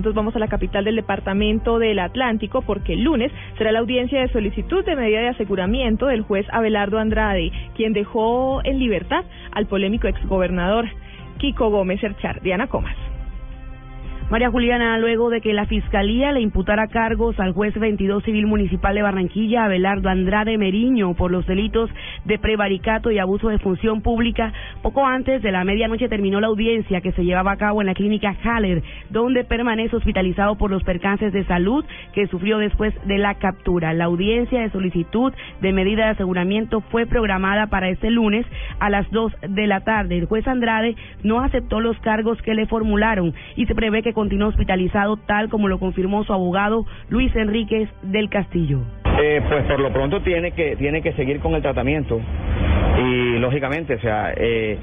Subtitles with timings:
[0.00, 4.18] Entonces vamos a la capital del departamento del Atlántico porque el lunes será la audiencia
[4.22, 9.66] de solicitud de medida de aseguramiento del juez Abelardo Andrade, quien dejó en libertad al
[9.66, 10.86] polémico exgobernador
[11.36, 12.40] Kiko Gómez Erchar.
[12.40, 12.96] Diana Comas.
[14.30, 18.94] María Juliana, luego de que la Fiscalía le imputara cargos al juez 22 civil municipal
[18.94, 21.90] de Barranquilla, Abelardo Andrade Meriño, por los delitos
[22.26, 24.52] de prevaricato y abuso de función pública,
[24.82, 27.94] poco antes de la medianoche terminó la audiencia que se llevaba a cabo en la
[27.94, 33.34] clínica Haller, donde permanece hospitalizado por los percances de salud que sufrió después de la
[33.34, 33.92] captura.
[33.92, 38.46] La audiencia de solicitud de medida de aseguramiento fue programada para este lunes
[38.78, 40.18] a las 2 de la tarde.
[40.18, 44.48] El juez Andrade no aceptó los cargos que le formularon y se prevé que continúa
[44.48, 48.80] hospitalizado tal como lo confirmó su abogado Luis Enríquez del Castillo.
[49.22, 52.20] Eh, pues por lo pronto tiene que tiene que seguir con el tratamiento
[53.00, 54.78] y lógicamente, o sea, eh,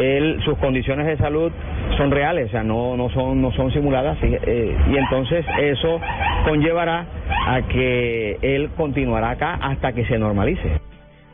[0.00, 1.50] él sus condiciones de salud
[1.96, 6.00] son reales, o sea, no no son no son simuladas eh, y entonces eso
[6.46, 7.06] conllevará
[7.46, 10.80] a que él continuará acá hasta que se normalice.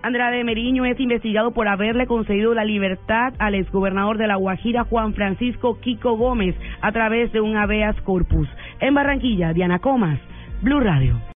[0.00, 5.12] Andrade Meriño es investigado por haberle concedido la libertad al exgobernador de La Guajira, Juan
[5.12, 8.48] Francisco Kiko Gómez, a través de un habeas corpus.
[8.80, 10.20] En Barranquilla, Diana Comas,
[10.62, 11.28] Blue Radio.